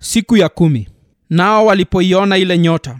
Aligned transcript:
siku 0.00 0.36
ya 0.36 0.48
kumi. 0.48 0.88
Nao 1.30 1.66
walipoiona 1.66 2.36
ile 2.36 2.58
nyota 2.58 2.98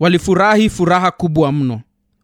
walifurahi 0.00 0.70
furaha 0.70 1.10
kubwa 1.10 1.52
mno. 1.52 1.80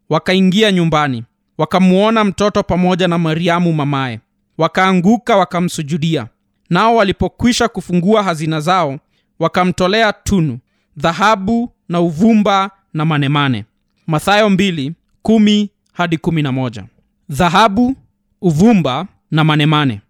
Wakaingia 0.09 0.71
nyumbani 0.71 1.23
wakamuona 1.57 2.23
mtoto 2.23 2.63
pamoja 2.63 3.07
na 3.07 3.17
mariamu 3.17 3.73
mamaye. 3.73 4.19
Wakaanguka 4.57 5.35
wakamsujudia. 5.37 6.27
Nao 6.69 6.95
walipokwisha 6.95 7.67
kufungua 7.67 8.23
hazina 8.23 8.59
zao 8.59 8.99
wakamtolea 9.39 10.13
tunu 10.13 10.59
dhahabu 10.97 11.71
na 11.89 12.01
uvumba 12.01 12.71
na 12.93 13.05
manemane. 13.05 13.65
Mathayo 14.07 14.49
2 14.49 14.91
10 15.23 15.67
hadi 15.93 16.15
11 16.17 16.83
dhahabu 17.29 17.95
uvumba 18.41 19.07
na 19.31 19.43
manemane 19.43 20.01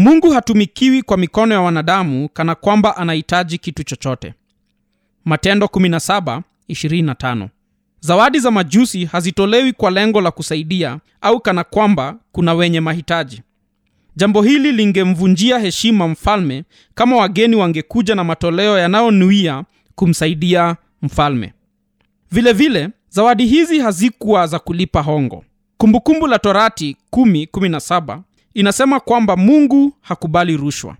mungu 0.00 0.30
hatumikiwi 0.30 1.02
kwa 1.02 1.16
mikono 1.16 1.54
ya 1.54 1.60
wanadamu 1.60 2.28
kana 2.28 2.54
kwamba 2.54 2.96
anahitaji 2.96 3.58
kitu 3.58 3.82
chochote. 3.84 4.34
Matendo 5.24 5.66
17 5.66 6.40
25 6.68 7.48
zawadi 8.00 8.38
za 8.38 8.50
majusi 8.50 9.04
hazitolewi 9.04 9.72
kwa 9.72 9.90
lengo 9.90 10.20
la 10.20 10.30
kusaidia 10.30 10.98
au 11.20 11.40
kana 11.40 11.64
kwamba 11.64 12.16
kuna 12.32 12.54
wenye 12.54 12.80
mahitaji. 12.80 13.42
Jambo 14.16 14.42
hili 14.42 14.72
lingemvunjia 14.72 15.58
heshima 15.58 16.08
mfalme 16.08 16.64
kama 16.94 17.16
wageni 17.16 17.56
wangekuja 17.56 18.14
na 18.14 18.24
matoleo 18.24 18.78
yanayonuia 18.78 19.64
kumsaidia 19.94 20.76
mfalme. 21.02 21.52
Vile 22.30 22.52
vile 22.52 22.88
zawadi 23.08 23.46
hizi 23.46 23.78
hazikuwa 23.80 24.46
za 24.46 24.58
kulipa 24.58 25.00
hongo. 25.02 25.44
Kumbukumbu 25.76 26.26
la 26.26 26.38
torati 26.38 26.96
117 27.12 28.20
inasema 28.54 29.00
kwamba 29.00 29.36
mungu 29.36 29.92
hakubali 30.00 30.56
rushwa. 30.56 30.96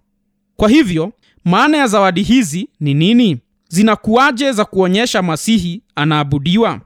Kwa 0.57 0.69
hivyo 0.69 1.13
maana 1.45 1.77
ya 1.77 1.87
zawadi 1.87 2.23
hizi 2.23 2.69
ni 2.81 2.95
nini? 2.95 3.39
Zinakuwaje 3.69 4.53
za 4.53 4.65
kuonyesha 4.65 5.23
masihi 5.23 5.83
anaabudiwa? 5.95 6.81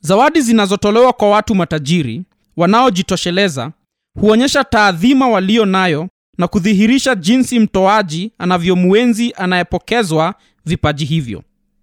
Zawadi 0.00 0.40
zinazotolewa 0.40 1.12
kwa 1.12 1.30
watu 1.30 1.54
matajiri 1.54 2.22
wanaojitosheleza 2.56 3.72
huonyesha 4.20 4.64
taadhima 4.64 5.28
walio 5.28 5.64
nayo 5.66 6.08
na 6.38 6.48
kudhihirisha 6.48 7.14
jinsi 7.14 7.58
mtoaji 7.60 8.32
anavyomwenzi 8.38 9.32
anayepokezwa 9.36 10.34
vipaji 10.66 11.04
hivyo. 11.04 11.42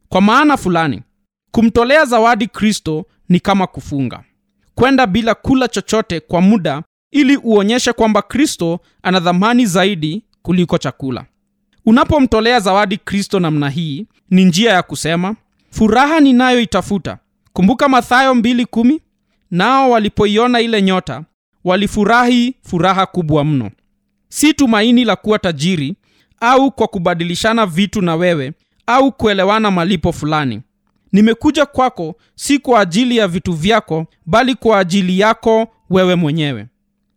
Kwa 0.10 0.22
maana 0.22 0.58
fulani 0.58 1.02
kumtolea 1.52 2.06
zawadi 2.06 2.48
kristo 2.48 3.06
ni 3.30 3.40
kama 3.40 3.68
kufunga 3.68 4.24
kwenda 4.76 5.08
bila 5.08 5.36
kula 5.36 5.68
chochote 5.68 6.20
kwa 6.20 6.42
muda 6.42 6.84
ili 7.12 7.38
uonyeshe 7.38 7.94
kwamba 7.94 8.22
kristo 8.22 8.80
ana 9.04 9.20
dhamani 9.20 9.66
zaidi 9.66 10.24
kuliko 10.42 10.78
chakula. 10.78 11.26
Unapomtolea 11.86 12.60
zawadi 12.60 12.98
kristo 12.98 13.40
namna 13.40 13.70
hii 13.70 14.06
ni 14.30 14.46
njia 14.46 14.72
ya 14.74 14.84
kusema 14.84 15.36
furaha 15.72 16.20
ninayoitafuta. 16.20 17.18
Kumbuka 17.54 17.90
mathayo 17.90 18.34
2 18.34 19.00
nao 19.52 19.92
walipoiona 19.92 20.62
ile 20.62 20.82
nyota 20.82 21.24
walifurahi 21.64 22.56
furaha 22.64 23.06
kubwa 23.06 23.46
mno. 23.46 23.72
Si 24.30 24.54
tumaini 24.54 25.06
la 25.06 25.16
kuwa 25.16 25.40
tajiri 25.40 25.96
au 26.40 26.72
kwa 26.72 26.88
kubadilishana 26.88 27.66
vitu 27.66 28.02
na 28.02 28.16
wewe 28.16 28.54
au 28.88 29.12
kuelewana 29.12 29.72
malipo 29.72 30.12
fulani. 30.12 30.62
Nimekuja 31.12 31.66
kwako 31.66 32.16
si 32.36 32.60
kwa 32.60 32.80
ajili 32.80 33.18
ya 33.18 33.28
vitu 33.28 33.54
vyako 33.54 34.06
bali 34.26 34.56
kwa 34.56 34.80
ajili 34.80 35.20
yako 35.20 35.68
wewe 35.90 36.16
mwenyewe 36.16 36.68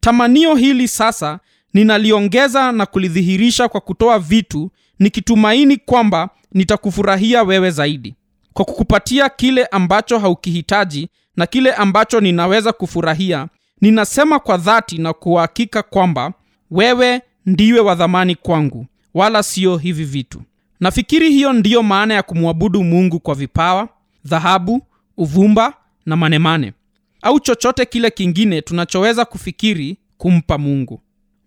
tamanio 0.07 0.55
hili 0.55 0.89
sasa 0.89 1.39
ninaliongeza 1.75 2.73
na 2.73 2.87
kulidhihirisha 2.87 3.69
kwa 3.69 3.81
kutoa 3.81 4.19
vitu 4.19 4.71
nikitumaini 4.99 5.77
kwamba 5.77 6.29
nitakufurahia 6.53 7.43
wewe 7.43 7.71
zaidi. 7.71 8.15
Kwa 8.53 8.65
kukupatia 8.65 9.29
kile 9.29 9.65
ambacho 9.67 10.19
haukihitaji 10.19 11.09
na 11.37 11.47
kile 11.47 11.73
ambacho 11.73 12.21
ninaweza 12.21 12.73
kufurahia 12.73 13.49
ninasema 13.81 14.39
kwa 14.39 14.57
dhati 14.57 14.99
na 14.99 15.13
kuhakika 15.13 15.83
kwamba 15.83 16.33
wewe 16.71 17.21
ndiwe 17.47 17.81
wa 17.81 17.95
dhamani 17.95 18.35
kwangu 18.35 18.87
wala 19.15 19.43
sio 19.43 19.77
hivi 19.77 20.05
vitu. 20.05 20.43
Nafikiri 20.81 21.31
hiyo 21.31 21.53
ndiyo 21.53 21.83
maana 21.83 22.15
ya 22.15 22.23
kumwabudu 22.23 22.85
mungu 22.85 23.21
kwa 23.21 23.35
vipawa 23.35 23.89
dhahabu 24.25 24.83
uvumba 25.17 25.75
na 26.07 26.17
manemane 26.17 26.73
au 27.23 27.41
chochote 27.41 27.85
kile 27.87 28.11
kingine 28.11 28.63
tunachoweza 28.63 29.25
kufikiri 29.25 29.97
kumpa 30.17 30.59
mungu. 30.59 31.01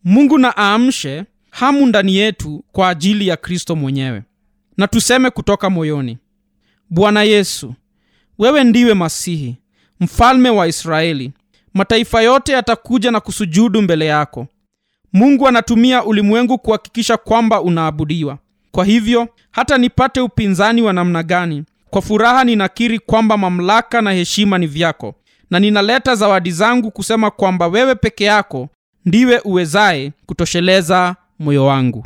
Mungu 0.04 0.38
na 0.38 0.54
aamshe 0.58 1.24
hamu 1.52 1.86
ndani 1.86 2.16
yetu 2.16 2.64
kwa 2.72 2.90
ajili 2.90 3.28
ya 3.28 3.38
kristo 3.38 3.76
mwenyewe. 3.76 4.24
Na 4.78 4.88
tuseme 4.88 5.30
kutoka 5.30 5.70
moyoni 5.70 6.18
bwana 6.90 7.24
yesu 7.24 7.74
wewe 8.40 8.64
ndiwe 8.64 8.94
masihi 8.94 9.58
mfalme 10.00 10.50
wa 10.50 10.68
israeli. 10.68 11.32
Mataifa 11.74 12.22
yote 12.22 12.52
yatakuja 12.52 13.12
na 13.12 13.20
kusujudu 13.20 13.82
mbele 13.82 14.06
yako. 14.06 14.48
Mungu 15.14 15.48
anatumia 15.48 16.04
ulimwengu 16.04 16.58
kuhakikisha 16.58 17.18
kwamba 17.18 17.62
unaabudiwa. 17.62 18.38
Kwa 18.72 18.86
hivyo 18.86 19.28
hata 19.52 19.78
nipate 19.78 20.22
upinzani 20.22 20.82
wa 20.82 20.94
namna 20.94 21.24
gani 21.24 21.64
kwa 21.90 22.02
furaha 22.02 22.44
ninakiri 22.44 23.00
kwamba 23.00 23.38
mamlaka 23.38 24.02
na 24.02 24.12
heshima 24.12 24.58
ni 24.58 24.68
vyako 24.68 25.16
na 25.50 25.60
ninaleta 25.60 26.16
zawadi 26.16 26.52
zangu 26.52 26.92
kusema 26.92 27.32
kwamba 27.32 27.68
wewe 27.68 27.96
peke 27.96 28.24
yako 28.24 28.70
ndiwe 29.06 29.40
uwezaye 29.40 30.12
kutosheleza 30.26 31.16
moyo 31.40 31.66
wangu 31.66 32.06